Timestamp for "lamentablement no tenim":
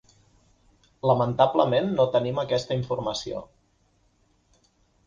1.09-2.43